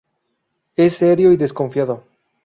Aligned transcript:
Es 0.77 0.95
serio 0.95 1.31
y 1.31 1.37
desconfiado. 1.37 2.03